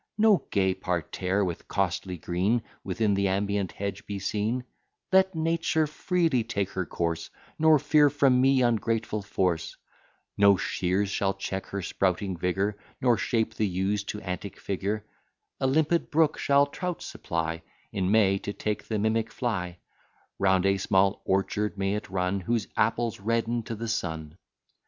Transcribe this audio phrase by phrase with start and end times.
[0.17, 4.63] No gay parterre, with costly green, Within the ambient hedge be seen:
[5.11, 9.77] Let Nature freely take her course, Nor fear from me ungrateful force;
[10.39, 15.05] No shears shall check her sprouting vigour, Nor shape the yews to antic figure:
[15.59, 17.61] A limpid brook shall trout supply,
[17.91, 19.77] In May, to take the mimic fly;
[20.39, 24.39] Round a small orchard may it run, Whose apples redden to the sun.